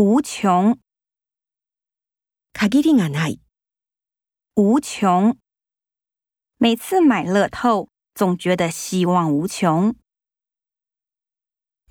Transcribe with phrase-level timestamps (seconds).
[0.00, 0.79] 无穷，
[2.53, 3.39] 限りがない。
[4.55, 5.37] 无穷。
[6.57, 9.95] 每次买乐透，总觉得希望无穷。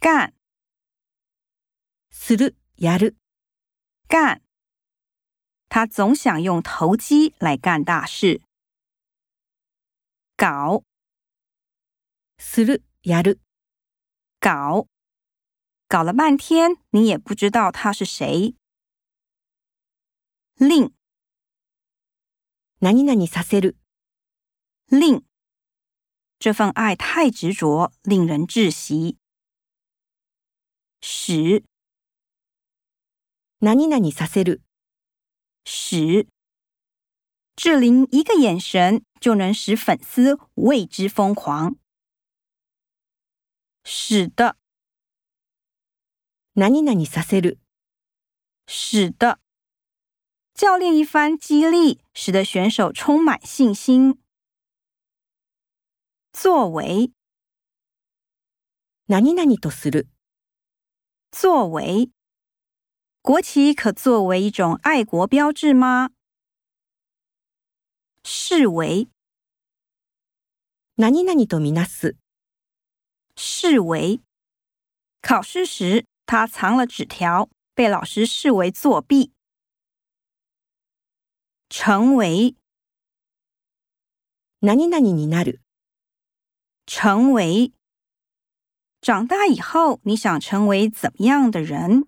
[0.01, 0.33] 干
[2.11, 3.17] する、やる。
[4.09, 4.41] 干，
[5.69, 8.41] 他总想用投机来干大事。
[10.37, 10.83] 搞
[12.39, 13.39] する、やる。
[14.41, 14.87] 搞，
[15.90, 18.56] 搞了半天，你也不知道他是谁。
[20.56, 20.94] 令
[22.80, 23.76] 何々させる。
[24.88, 25.24] 令，
[26.40, 29.18] 这份爱太执着，令人窒息。
[31.02, 31.64] 使
[33.60, 34.62] 何々させる。
[35.66, 36.28] 使，
[37.56, 41.76] 志玲一个眼神就能使粉丝为之疯狂。
[43.84, 44.58] 使的，
[46.60, 47.60] 何々させる。
[48.68, 49.40] 使的，
[50.54, 54.22] 教练一番激励，使得选手充满信心。
[56.32, 57.12] 作为，
[59.08, 60.08] 何々とする。
[61.32, 62.10] 作为，
[63.22, 66.12] 国旗可作为一种爱国标志吗？
[68.24, 69.08] 视为，
[70.96, 72.18] 何々とみなす。
[73.36, 74.22] 视为，
[75.22, 79.32] 考试时 他藏了纸条，被老师视为作弊。
[81.70, 82.56] 成为，
[84.62, 85.60] 何々になる。
[86.86, 87.74] 成为，
[89.02, 92.08] 长大以后你想成为怎么样的人？